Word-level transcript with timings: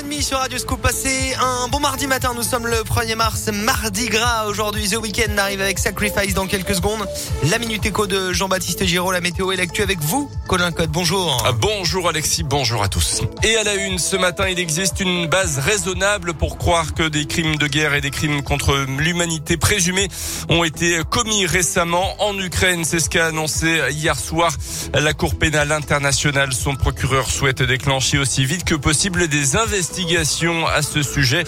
6h30 0.00 0.22
sur 0.22 0.38
Radio 0.38 0.58
Scoop. 0.58 0.80
Passez 0.80 1.34
un 1.40 1.68
bon 1.68 1.80
mardi 1.80 2.06
matin. 2.06 2.32
Nous 2.34 2.42
sommes 2.42 2.66
le 2.66 2.78
1er 2.78 3.16
mars, 3.16 3.50
mardi 3.52 4.08
gras. 4.08 4.46
Aujourd'hui, 4.46 4.88
The 4.88 4.96
Weekend 4.96 5.38
arrive 5.38 5.60
avec 5.60 5.78
Sacrifice 5.78 6.32
dans 6.32 6.46
quelques 6.46 6.74
secondes. 6.74 7.06
La 7.50 7.58
minute 7.58 7.84
écho 7.84 8.06
de 8.06 8.32
Jean-Baptiste 8.32 8.84
Giraud, 8.84 9.12
la 9.12 9.20
météo 9.20 9.52
et 9.52 9.56
l'actu 9.56 9.82
avec 9.82 9.98
vous, 10.00 10.30
Colin 10.48 10.72
Code. 10.72 10.90
Bonjour. 10.90 11.42
Ah, 11.46 11.52
bonjour 11.52 12.08
Alexis, 12.08 12.44
bonjour 12.44 12.82
à 12.82 12.88
tous. 12.88 13.22
Et 13.42 13.56
à 13.56 13.64
la 13.64 13.74
une, 13.74 13.98
ce 13.98 14.16
matin, 14.16 14.48
il 14.48 14.58
existe 14.58 15.00
une 15.00 15.26
base 15.26 15.58
raisonnable 15.58 16.34
pour 16.34 16.56
croire 16.56 16.94
que 16.94 17.08
des 17.08 17.26
crimes 17.26 17.56
de 17.56 17.66
guerre 17.66 17.94
et 17.94 18.00
des 18.00 18.10
crimes 18.10 18.42
contre 18.42 18.76
l'humanité 18.98 19.56
présumés 19.56 20.08
ont 20.48 20.64
été 20.64 21.00
commis 21.10 21.46
récemment 21.46 22.14
en 22.22 22.38
Ukraine. 22.38 22.84
C'est 22.84 23.00
ce 23.00 23.10
qu'a 23.10 23.26
annoncé 23.26 23.80
hier 23.90 24.18
soir 24.18 24.52
la 24.94 25.12
Cour 25.12 25.34
pénale 25.34 25.72
internationale. 25.72 26.52
Son 26.52 26.76
procureur 26.76 27.30
souhaite 27.30 27.62
déclencher 27.62 28.18
aussi 28.18 28.44
vite 28.44 28.64
que 28.64 28.74
possible 28.74 29.28
des 29.28 29.56
investigations 29.56 29.89
à 30.66 30.82
ce 30.82 31.02
sujet. 31.02 31.44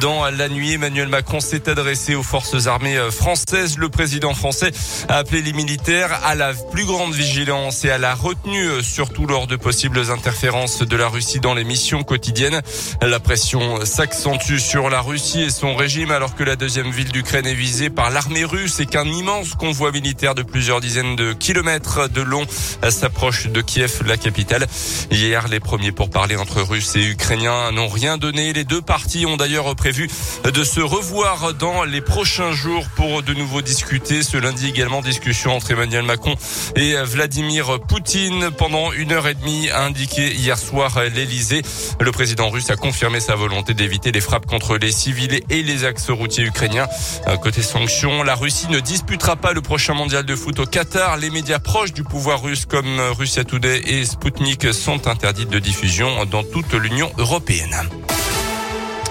Dans 0.00 0.28
la 0.30 0.48
nuit, 0.48 0.74
Emmanuel 0.74 1.08
Macron 1.08 1.40
s'est 1.40 1.68
adressé 1.68 2.14
aux 2.14 2.22
forces 2.22 2.66
armées 2.66 2.98
françaises. 3.10 3.78
Le 3.78 3.88
président 3.88 4.34
français 4.34 4.72
a 5.08 5.16
appelé 5.16 5.40
les 5.42 5.52
militaires 5.52 6.20
à 6.24 6.34
la 6.34 6.52
plus 6.52 6.84
grande 6.84 7.14
vigilance 7.14 7.84
et 7.84 7.90
à 7.90 7.98
la 7.98 8.14
retenue, 8.14 8.82
surtout 8.82 9.26
lors 9.26 9.46
de 9.46 9.56
possibles 9.56 10.10
interférences 10.10 10.82
de 10.82 10.96
la 10.96 11.08
Russie 11.08 11.40
dans 11.40 11.54
les 11.54 11.64
missions 11.64 12.02
quotidiennes. 12.02 12.60
La 13.00 13.20
pression 13.20 13.84
s'accentue 13.84 14.58
sur 14.58 14.90
la 14.90 15.00
Russie 15.00 15.42
et 15.42 15.50
son 15.50 15.74
régime 15.74 16.10
alors 16.10 16.34
que 16.34 16.44
la 16.44 16.56
deuxième 16.56 16.90
ville 16.90 17.10
d'Ukraine 17.10 17.46
est 17.46 17.54
visée 17.54 17.90
par 17.90 18.10
l'armée 18.10 18.44
russe 18.44 18.80
et 18.80 18.86
qu'un 18.86 19.06
immense 19.06 19.54
convoi 19.54 19.92
militaire 19.92 20.34
de 20.34 20.42
plusieurs 20.42 20.80
dizaines 20.80 21.16
de 21.16 21.32
kilomètres 21.32 22.08
de 22.08 22.22
long 22.22 22.44
s'approche 22.90 23.48
de 23.48 23.60
Kiev, 23.60 24.02
la 24.06 24.16
capitale. 24.16 24.66
Hier, 25.10 25.48
les 25.48 25.60
premiers 25.60 25.92
pourparlers 25.92 26.36
entre 26.36 26.60
Russes 26.60 26.96
et 26.96 27.04
Ukrainiens 27.04 27.72
n'ont 27.78 27.88
rien 27.88 28.18
donné. 28.18 28.52
Les 28.52 28.64
deux 28.64 28.82
parties 28.82 29.24
ont 29.24 29.36
d'ailleurs 29.36 29.74
prévu 29.76 30.10
de 30.42 30.64
se 30.64 30.80
revoir 30.80 31.54
dans 31.54 31.84
les 31.84 32.00
prochains 32.00 32.50
jours 32.50 32.84
pour 32.96 33.22
de 33.22 33.32
nouveau 33.34 33.62
discuter. 33.62 34.24
Ce 34.24 34.36
lundi 34.36 34.66
également, 34.66 35.00
discussion 35.00 35.54
entre 35.54 35.70
Emmanuel 35.70 36.02
Macron 36.02 36.34
et 36.74 36.94
Vladimir 37.04 37.78
Poutine 37.86 38.50
pendant 38.50 38.90
une 38.92 39.12
heure 39.12 39.28
et 39.28 39.34
demie, 39.34 39.70
a 39.70 39.84
indiqué 39.84 40.34
hier 40.34 40.58
soir 40.58 41.00
l'Elysée. 41.14 41.62
Le 42.00 42.10
président 42.10 42.50
russe 42.50 42.68
a 42.70 42.76
confirmé 42.76 43.20
sa 43.20 43.36
volonté 43.36 43.74
d'éviter 43.74 44.10
les 44.10 44.20
frappes 44.20 44.46
contre 44.46 44.76
les 44.76 44.90
civils 44.90 45.40
et 45.48 45.62
les 45.62 45.84
axes 45.84 46.10
routiers 46.10 46.44
ukrainiens. 46.44 46.88
Côté 47.42 47.62
sanctions, 47.62 48.24
la 48.24 48.34
Russie 48.34 48.66
ne 48.70 48.80
disputera 48.80 49.36
pas 49.36 49.52
le 49.52 49.60
prochain 49.62 49.94
mondial 49.94 50.24
de 50.24 50.34
foot 50.34 50.58
au 50.58 50.66
Qatar. 50.66 51.16
Les 51.16 51.30
médias 51.30 51.60
proches 51.60 51.92
du 51.92 52.02
pouvoir 52.02 52.42
russe 52.42 52.66
comme 52.66 52.98
Russia 53.16 53.44
Today 53.44 53.82
et 53.86 54.04
Sputnik 54.04 54.74
sont 54.74 55.06
interdits 55.06 55.46
de 55.46 55.60
diffusion 55.60 56.24
dans 56.26 56.42
toute 56.42 56.74
l'Union 56.74 57.12
européenne. 57.18 57.67
Ukraine. 57.68 58.07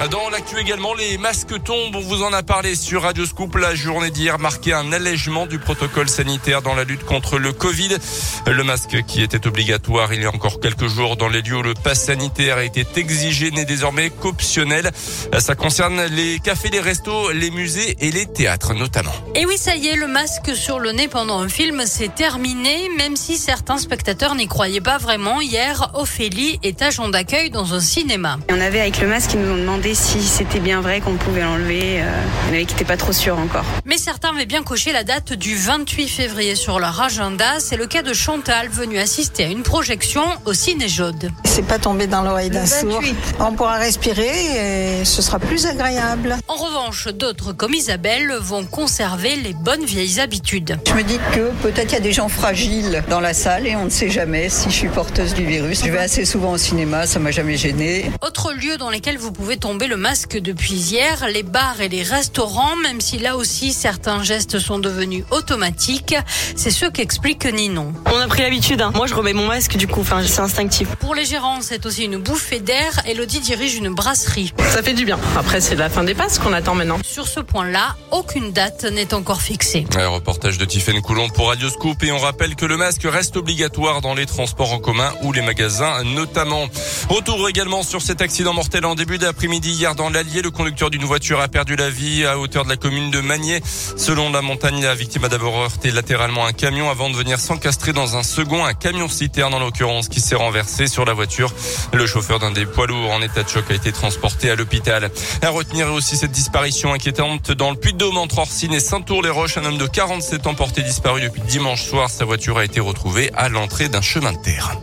Dans 0.05 0.29
l'actu 0.29 0.59
également, 0.59 0.93
les 0.93 1.17
masques 1.17 1.61
tombent. 1.63 1.95
On 1.95 2.01
vous 2.01 2.21
en 2.21 2.31
a 2.31 2.43
parlé 2.43 2.75
sur 2.75 3.01
Radio 3.01 3.25
Scoop. 3.25 3.55
La 3.55 3.73
journée 3.73 4.11
d'hier 4.11 4.37
marquait 4.37 4.71
un 4.71 4.93
allègement 4.93 5.47
du 5.47 5.57
protocole 5.57 6.07
sanitaire 6.07 6.61
dans 6.61 6.75
la 6.75 6.83
lutte 6.83 7.03
contre 7.03 7.39
le 7.39 7.51
Covid. 7.51 7.97
Le 8.45 8.63
masque 8.63 9.03
qui 9.07 9.23
était 9.23 9.47
obligatoire 9.47 10.13
il 10.13 10.21
y 10.21 10.25
a 10.25 10.29
encore 10.29 10.59
quelques 10.59 10.87
jours 10.87 11.17
dans 11.17 11.27
les 11.27 11.41
lieux 11.41 11.57
où 11.57 11.63
le 11.63 11.73
pass 11.73 12.05
sanitaire 12.05 12.57
a 12.57 12.63
été 12.63 12.85
exigé 12.95 13.49
n'est 13.49 13.65
désormais 13.65 14.11
qu'optionnel. 14.11 14.91
Ça 15.39 15.55
concerne 15.55 16.03
les 16.05 16.39
cafés, 16.39 16.69
les 16.69 16.79
restos, 16.79 17.31
les 17.31 17.49
musées 17.49 17.97
et 17.99 18.11
les 18.11 18.27
théâtres 18.27 18.75
notamment. 18.75 19.13
Et 19.33 19.47
oui, 19.47 19.57
ça 19.57 19.75
y 19.75 19.87
est, 19.87 19.95
le 19.95 20.07
masque 20.07 20.55
sur 20.55 20.79
le 20.79 20.91
nez 20.91 21.07
pendant 21.07 21.39
un 21.39 21.49
film, 21.49 21.83
c'est 21.87 22.13
terminé, 22.13 22.89
même 22.97 23.15
si 23.15 23.35
certains 23.35 23.79
spectateurs 23.79 24.35
n'y 24.35 24.47
croyaient 24.47 24.79
pas 24.79 24.99
vraiment. 24.99 25.41
Hier, 25.41 25.89
Ophélie 25.95 26.59
est 26.61 26.83
agent 26.83 27.09
d'accueil 27.09 27.49
dans 27.49 27.73
un 27.73 27.81
cinéma. 27.81 28.37
On 28.49 28.61
avait 28.61 28.79
avec 28.79 29.01
le 29.01 29.07
masque, 29.07 29.31
ils 29.33 29.41
nous 29.41 29.53
ont 29.53 29.57
demandé 29.57 29.86
si 29.95 30.21
c'était 30.21 30.59
bien 30.59 30.81
vrai 30.81 31.01
qu'on 31.01 31.15
pouvait 31.15 31.41
l'enlever. 31.41 31.95
Il 31.95 32.47
y 32.47 32.49
en 32.49 32.53
avait 32.53 32.65
qui 32.65 32.73
n'étaient 32.73 32.85
pas 32.85 32.97
trop 32.97 33.13
sûrs 33.13 33.37
encore. 33.37 33.65
Mais 33.85 33.97
certains 33.97 34.29
avaient 34.29 34.45
bien 34.45 34.63
coché 34.63 34.91
la 34.91 35.03
date 35.03 35.33
du 35.33 35.55
28 35.55 36.07
février 36.07 36.55
sur 36.55 36.79
leur 36.79 37.01
agenda. 37.01 37.59
C'est 37.59 37.77
le 37.77 37.87
cas 37.87 38.01
de 38.01 38.13
Chantal, 38.13 38.69
venue 38.69 38.97
assister 38.97 39.45
à 39.45 39.47
une 39.47 39.63
projection 39.63 40.23
au 40.45 40.53
Ciné 40.53 40.87
Jaude. 40.87 41.31
C'est 41.45 41.65
pas 41.65 41.79
tombé 41.79 42.07
dans 42.07 42.21
l'oreille 42.21 42.49
d'un 42.49 42.65
sourd. 42.65 43.01
On 43.39 43.53
pourra 43.53 43.77
respirer 43.77 45.01
et 45.01 45.05
ce 45.05 45.21
sera 45.21 45.39
plus 45.39 45.65
agréable. 45.65 46.37
En 46.47 46.55
revanche, 46.55 47.07
d'autres 47.07 47.53
comme 47.53 47.73
Isabelle 47.73 48.33
vont 48.39 48.65
conserver 48.65 49.35
les 49.35 49.53
bonnes 49.53 49.85
vieilles 49.85 50.19
habitudes. 50.19 50.79
Je 50.87 50.93
me 50.93 51.03
dis 51.03 51.19
que 51.33 51.51
peut-être 51.61 51.91
il 51.91 51.95
y 51.95 51.97
a 51.97 52.01
des 52.01 52.13
gens 52.13 52.29
fragiles 52.29 53.03
dans 53.09 53.19
la 53.19 53.33
salle 53.33 53.67
et 53.67 53.75
on 53.75 53.85
ne 53.85 53.89
sait 53.89 54.09
jamais 54.09 54.49
si 54.49 54.69
je 54.69 54.75
suis 54.75 54.89
porteuse 54.89 55.33
du 55.33 55.45
virus. 55.45 55.83
Je 55.85 55.91
vais 55.91 55.99
assez 55.99 56.25
souvent 56.25 56.51
au 56.51 56.57
cinéma, 56.57 57.05
ça 57.05 57.19
m'a 57.19 57.31
jamais 57.31 57.57
gêné. 57.57 58.11
Autre 58.21 58.53
lieu 58.53 58.77
dans 58.77 58.89
lesquels 58.89 59.17
vous 59.17 59.31
pouvez 59.31 59.57
tomber 59.57 59.76
le 59.85 59.97
masque 59.97 60.37
depuis 60.39 60.73
hier, 60.73 61.27
les 61.31 61.43
bars 61.43 61.79
et 61.81 61.89
les 61.89 62.01
restaurants, 62.01 62.75
même 62.77 62.99
si 63.01 63.19
là 63.19 63.37
aussi 63.37 63.73
certains 63.73 64.23
gestes 64.23 64.57
sont 64.57 64.79
devenus 64.79 65.23
automatiques. 65.29 66.15
C'est 66.55 66.71
ce 66.71 66.87
qu'explique 66.87 67.45
Ninon. 67.45 67.93
On 68.11 68.17
a 68.17 68.27
pris 68.27 68.41
l'habitude. 68.41 68.81
Hein. 68.81 68.91
Moi, 68.95 69.05
je 69.05 69.13
remets 69.13 69.33
mon 69.33 69.45
masque 69.45 69.77
du 69.77 69.87
coup. 69.87 70.01
Enfin, 70.01 70.23
c'est 70.25 70.39
instinctif. 70.39 70.87
Pour 70.95 71.13
les 71.13 71.25
gérants, 71.25 71.61
c'est 71.61 71.85
aussi 71.85 72.05
une 72.05 72.17
bouffée 72.17 72.59
d'air. 72.59 73.01
Elodie 73.05 73.39
dirige 73.39 73.75
une 73.75 73.93
brasserie. 73.93 74.53
Ça 74.69 74.81
fait 74.81 74.93
du 74.93 75.05
bien. 75.05 75.19
Après, 75.37 75.61
c'est 75.61 75.75
la 75.75 75.89
fin 75.89 76.03
des 76.03 76.15
passes 76.15 76.39
qu'on 76.39 76.53
attend 76.53 76.73
maintenant. 76.73 76.97
Sur 77.03 77.27
ce 77.27 77.41
point-là, 77.41 77.95
aucune 78.11 78.51
date 78.51 78.85
n'est 78.85 79.13
encore 79.13 79.41
fixée. 79.41 79.85
Un 79.95 80.07
reportage 80.07 80.57
de 80.57 80.65
Tiffaine 80.65 81.01
Coulon 81.01 81.29
pour 81.29 81.49
Radio 81.49 81.69
Scoop 81.69 82.01
et 82.03 82.11
on 82.11 82.17
rappelle 82.17 82.55
que 82.55 82.65
le 82.65 82.77
masque 82.77 83.03
reste 83.05 83.37
obligatoire 83.37 84.01
dans 84.01 84.13
les 84.13 84.25
transports 84.25 84.71
en 84.71 84.79
commun 84.79 85.13
ou 85.23 85.33
les 85.33 85.41
magasins 85.41 86.03
notamment. 86.03 86.67
Retour 87.09 87.47
également 87.49 87.83
sur 87.83 88.01
cet 88.01 88.21
accident 88.21 88.53
mortel 88.53 88.85
en 88.85 88.95
début 88.95 89.17
d'après-midi 89.17 89.66
hier 89.71 89.95
dans 89.95 90.09
l'Allier. 90.09 90.41
Le 90.41 90.51
conducteur 90.51 90.89
d'une 90.89 91.03
voiture 91.03 91.39
a 91.41 91.47
perdu 91.47 91.75
la 91.75 91.89
vie 91.89 92.25
à 92.25 92.37
hauteur 92.37 92.63
de 92.63 92.69
la 92.69 92.77
commune 92.77 93.11
de 93.11 93.21
Magné. 93.21 93.61
Selon 93.95 94.31
la 94.31 94.41
montagne, 94.41 94.81
la 94.83 94.95
victime 94.95 95.25
a 95.25 95.29
d'abord 95.29 95.55
heurté 95.57 95.91
latéralement 95.91 96.45
un 96.45 96.53
camion 96.53 96.89
avant 96.89 97.09
de 97.09 97.15
venir 97.15 97.39
s'encastrer 97.39 97.93
dans 97.93 98.15
un 98.17 98.23
second, 98.23 98.65
un 98.65 98.73
camion 98.73 99.07
citerne 99.07 99.53
en 99.53 99.59
l'occurrence, 99.59 100.09
qui 100.09 100.21
s'est 100.21 100.35
renversé 100.35 100.87
sur 100.87 101.05
la 101.05 101.13
voiture. 101.13 101.51
Le 101.93 102.05
chauffeur 102.05 102.39
d'un 102.39 102.51
des 102.51 102.65
poids 102.65 102.87
lourds 102.87 103.11
en 103.11 103.21
état 103.21 103.43
de 103.43 103.49
choc 103.49 103.65
a 103.69 103.73
été 103.73 103.91
transporté 103.91 104.49
à 104.49 104.55
l'hôpital. 104.55 105.11
À 105.41 105.49
retenir 105.49 105.91
aussi 105.93 106.17
cette 106.17 106.31
disparition 106.31 106.93
inquiétante 106.93 107.51
dans 107.51 107.71
le 107.71 107.77
Puy-de-Dôme 107.77 108.17
entre 108.17 108.39
Orsine 108.39 108.73
et 108.73 108.79
Saint-Tour-les-Roches. 108.79 109.57
Un 109.57 109.65
homme 109.65 109.77
de 109.77 109.87
47 109.87 110.47
ans 110.47 110.55
porté 110.55 110.81
disparu 110.81 111.21
depuis 111.21 111.41
dimanche 111.41 111.83
soir. 111.83 112.09
Sa 112.09 112.25
voiture 112.25 112.57
a 112.57 112.65
été 112.65 112.79
retrouvée 112.79 113.31
à 113.35 113.49
l'entrée 113.49 113.89
d'un 113.89 114.01
chemin 114.01 114.33
de 114.33 114.41
terre. 114.41 114.77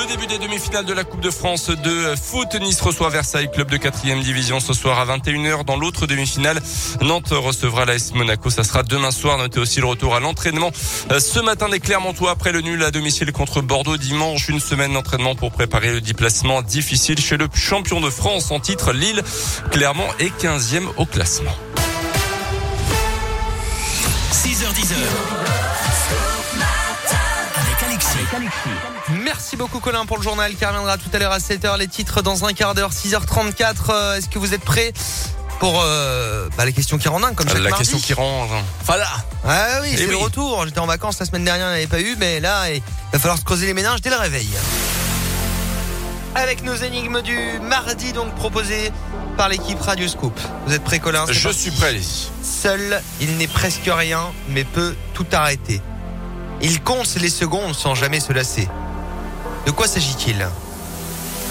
Le 0.00 0.06
début 0.06 0.26
des 0.26 0.38
demi-finales 0.38 0.86
de 0.86 0.94
la 0.94 1.04
Coupe 1.04 1.20
de 1.20 1.30
France 1.30 1.68
de 1.68 2.14
foot. 2.16 2.54
Nice 2.58 2.80
reçoit 2.80 3.10
Versailles, 3.10 3.50
club 3.50 3.70
de 3.70 3.76
4 3.76 4.00
division 4.22 4.58
ce 4.58 4.72
soir 4.72 4.98
à 4.98 5.04
21h. 5.04 5.66
Dans 5.66 5.76
l'autre 5.76 6.06
demi-finale, 6.06 6.58
Nantes 7.02 7.32
recevra 7.32 7.84
l'AS 7.84 8.14
Monaco. 8.14 8.48
Ça 8.48 8.64
sera 8.64 8.82
demain 8.82 9.10
soir. 9.10 9.36
Notez 9.36 9.60
aussi 9.60 9.80
le 9.80 9.86
retour 9.86 10.14
à 10.14 10.20
l'entraînement 10.20 10.70
ce 10.72 11.40
matin 11.40 11.68
des 11.68 11.80
Clermontois 11.80 12.30
après 12.30 12.50
le 12.50 12.62
nul 12.62 12.82
à 12.82 12.90
domicile 12.90 13.30
contre 13.32 13.60
Bordeaux 13.60 13.98
dimanche. 13.98 14.48
Une 14.48 14.60
semaine 14.60 14.94
d'entraînement 14.94 15.34
pour 15.34 15.52
préparer 15.52 15.92
le 15.92 16.00
déplacement 16.00 16.62
difficile 16.62 17.20
chez 17.20 17.36
le 17.36 17.48
champion 17.52 18.00
de 18.00 18.08
France 18.08 18.50
en 18.52 18.58
titre 18.58 18.92
Lille. 18.92 19.22
Clermont 19.70 20.08
est 20.18 20.32
15e 20.42 20.88
au 20.96 21.04
classement. 21.04 21.54
6h10. 24.32 24.94
Avec 27.54 27.82
Alexis. 27.82 28.89
Merci 29.40 29.56
beaucoup 29.56 29.80
Colin 29.80 30.04
pour 30.04 30.18
le 30.18 30.22
journal 30.22 30.54
qui 30.54 30.66
reviendra 30.66 30.98
tout 30.98 31.08
à 31.14 31.18
l'heure 31.18 31.32
à 31.32 31.38
7h. 31.38 31.78
Les 31.78 31.88
titres 31.88 32.20
dans 32.20 32.44
un 32.44 32.52
quart 32.52 32.74
d'heure, 32.74 32.92
6h34. 32.92 33.74
Euh, 33.88 34.16
Est-ce 34.16 34.28
que 34.28 34.38
vous 34.38 34.52
êtes 34.52 34.60
prêts 34.60 34.92
pour 35.60 35.80
euh, 35.82 36.46
bah, 36.58 36.66
les 36.66 36.74
questions 36.74 36.98
qui 36.98 37.08
rendent 37.08 37.24
un 37.24 37.32
comme 37.32 37.48
chaque 37.48 37.56
La 37.56 37.70
mardi 37.70 37.88
question 37.90 38.06
qui 38.06 38.12
rend. 38.12 38.46
Voilà. 38.84 39.08
Ah 39.48 39.78
oui, 39.80 39.88
Eh 39.94 39.96
c'est 39.96 40.06
le 40.08 40.16
oui. 40.16 40.22
retour. 40.22 40.66
J'étais 40.66 40.78
en 40.78 40.84
vacances 40.86 41.18
la 41.20 41.24
semaine 41.24 41.46
dernière, 41.46 41.68
il 41.68 41.70
n'y 41.70 41.76
avait 41.78 41.86
pas 41.86 42.00
eu, 42.02 42.16
mais 42.18 42.38
là, 42.38 42.68
il 42.70 42.82
va 43.14 43.18
falloir 43.18 43.38
se 43.38 43.44
creuser 43.44 43.64
les 43.64 43.72
méninges 43.72 44.02
dès 44.02 44.10
le 44.10 44.16
réveil. 44.18 44.46
Avec 46.34 46.62
nos 46.62 46.74
énigmes 46.76 47.22
du 47.22 47.38
mardi, 47.62 48.12
donc 48.12 48.34
proposées 48.34 48.92
par 49.38 49.48
l'équipe 49.48 49.80
Radio 49.80 50.06
Scoop. 50.06 50.38
Vous 50.66 50.74
êtes 50.74 50.84
prêts, 50.84 50.98
Colin? 50.98 51.24
Je 51.30 51.42
parti. 51.44 51.58
suis 51.60 51.70
prêt. 51.70 51.98
Seul, 52.42 53.02
il 53.22 53.38
n'est 53.38 53.48
presque 53.48 53.88
rien, 53.90 54.20
mais 54.50 54.64
peut 54.64 54.94
tout 55.14 55.26
arrêter. 55.32 55.80
Il 56.60 56.82
compte 56.82 57.14
les 57.14 57.30
secondes 57.30 57.74
sans 57.74 57.94
jamais 57.94 58.20
se 58.20 58.34
lasser. 58.34 58.68
De 59.66 59.70
quoi 59.70 59.86
s'agit-il? 59.86 60.46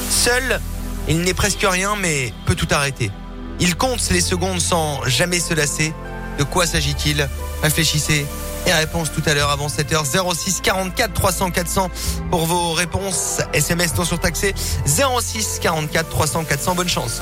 Seul, 0.09 0.59
il 1.07 1.21
n'est 1.21 1.33
presque 1.33 1.63
rien, 1.63 1.95
mais 1.95 2.33
peut 2.45 2.55
tout 2.55 2.67
arrêter. 2.71 3.11
Il 3.59 3.75
compte 3.75 4.09
les 4.09 4.21
secondes 4.21 4.59
sans 4.59 5.03
jamais 5.05 5.39
se 5.39 5.53
lasser. 5.53 5.93
De 6.37 6.43
quoi 6.43 6.65
s'agit-il? 6.65 7.27
Réfléchissez. 7.61 8.25
Et 8.65 8.73
réponse 8.73 9.11
tout 9.11 9.23
à 9.25 9.33
l'heure 9.33 9.49
avant 9.49 9.67
7h 9.67 10.05
06 10.35 10.61
44 10.61 11.13
300 11.13 11.51
400 11.51 11.89
pour 12.29 12.45
vos 12.45 12.73
réponses. 12.73 13.39
SMS 13.53 13.95
non 13.95 14.05
surtaxé 14.05 14.53
06 14.85 15.59
44 15.61 16.09
300 16.09 16.43
400. 16.43 16.75
Bonne 16.75 16.89
chance. 16.89 17.21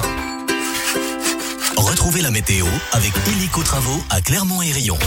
Retrouvez 1.76 2.22
la 2.22 2.32
météo 2.32 2.66
avec 2.92 3.14
Hélico 3.28 3.64
Travaux 3.64 4.04
à 4.10 4.22
Clermont 4.22 4.62
et 4.62 4.72
Rion. 4.72 4.98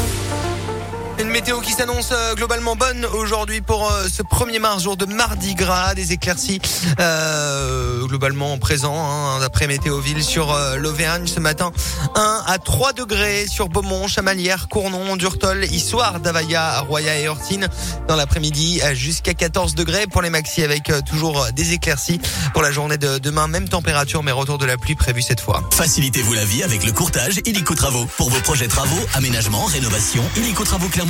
Une 1.20 1.28
météo 1.28 1.60
qui 1.60 1.72
s'annonce 1.72 2.12
euh, 2.12 2.34
globalement 2.34 2.76
bonne 2.76 3.04
aujourd'hui 3.04 3.60
pour 3.60 3.92
euh, 3.92 4.06
ce 4.10 4.22
1er 4.22 4.58
mars, 4.58 4.82
jour 4.82 4.96
de 4.96 5.04
mardi 5.04 5.54
gras, 5.54 5.94
des 5.94 6.12
éclaircies 6.12 6.62
euh, 6.98 8.06
globalement 8.06 8.56
présents 8.56 8.96
hein, 8.96 9.38
d'après 9.38 9.66
Météoville 9.66 10.24
sur 10.24 10.50
euh, 10.50 10.76
l'Auvergne 10.76 11.26
ce 11.26 11.38
matin. 11.38 11.72
1 12.14 12.42
à 12.46 12.58
3 12.58 12.94
degrés 12.94 13.46
sur 13.46 13.68
Beaumont, 13.68 14.08
Chamalières, 14.08 14.68
Cournon, 14.68 15.16
Durtol, 15.16 15.64
Issoire, 15.64 16.20
Davaya, 16.20 16.80
Roya 16.80 17.18
et 17.18 17.28
Hortine. 17.28 17.68
Dans 18.08 18.16
l'après-midi, 18.16 18.80
jusqu'à 18.94 19.34
14 19.34 19.74
degrés 19.74 20.06
pour 20.06 20.22
les 20.22 20.30
maxi 20.30 20.62
avec 20.62 20.90
toujours 21.04 21.48
des 21.52 21.74
éclaircies. 21.74 22.20
Pour 22.54 22.62
la 22.62 22.72
journée 22.72 22.96
de 22.96 23.18
demain, 23.18 23.46
même 23.46 23.68
température 23.68 24.22
mais 24.22 24.32
retour 24.32 24.56
de 24.56 24.64
la 24.64 24.78
pluie 24.78 24.94
prévu 24.94 25.20
cette 25.20 25.40
fois. 25.40 25.62
Facilitez-vous 25.70 26.32
la 26.32 26.46
vie 26.46 26.62
avec 26.62 26.82
le 26.84 26.92
courtage 26.92 27.40
illico 27.44 27.74
Travaux. 27.74 28.06
Pour 28.16 28.30
vos 28.30 28.40
projets 28.40 28.68
travaux, 28.68 29.06
aménagement, 29.14 29.66
rénovation, 29.66 30.24
illico 30.36 30.64
Travaux 30.64 30.88
Clermont-Ferrand, 30.88 31.09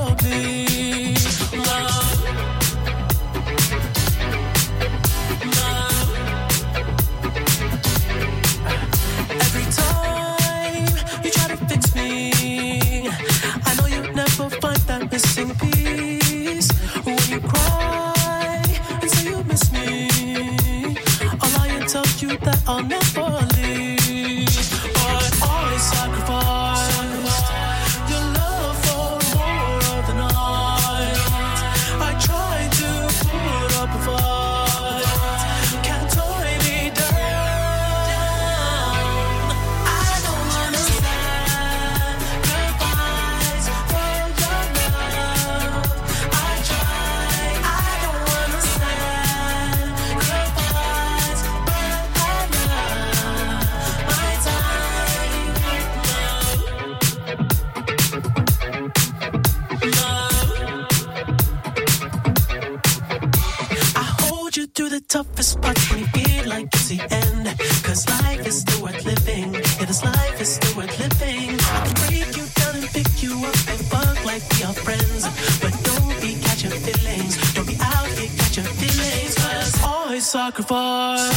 this 69.91 70.03
life 70.05 70.39
is 70.39 70.55
still 70.55 70.77
worth 70.77 70.99
living. 70.99 71.49
I 71.59 71.79
can 71.85 71.93
break 72.01 72.37
you 72.37 72.45
down 72.59 72.75
and 72.79 72.87
pick 72.95 73.11
you 73.21 73.33
up 73.49 73.59
and 73.71 73.79
fuck 73.91 74.17
like 74.23 74.43
we 74.53 74.63
are 74.63 74.73
friends. 74.85 75.23
But 75.61 75.73
don't 75.89 76.15
be 76.21 76.31
catching 76.45 76.71
feelings. 76.85 77.33
Don't 77.53 77.67
be 77.67 77.77
out 77.81 78.07
here 78.17 78.31
catching 78.37 78.69
feelings. 78.79 79.35
Cause 79.35 79.83
I 79.83 80.19
sacrifice 80.19 81.31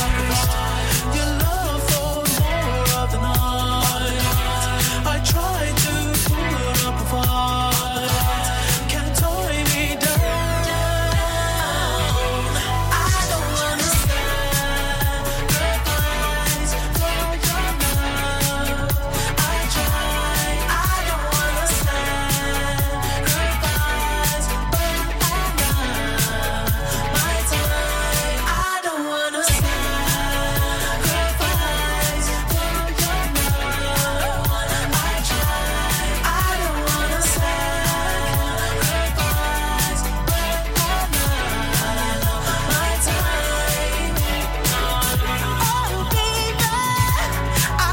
love. 1.13 1.44